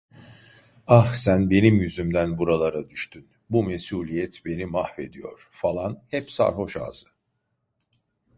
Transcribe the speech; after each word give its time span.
Ah, 0.87 1.13
sen 1.13 1.49
benim 1.49 1.75
yüzümden 1.75 2.37
buralara 2.37 2.89
düştün. 2.89 3.29
Bu 3.49 3.63
mesuliyet 3.63 4.41
beni 4.45 4.65
mahvediyor! 4.65 5.47
falan, 5.51 6.03
hep 6.09 6.31
sarhoş 6.31 6.77
ağzı. 6.77 7.07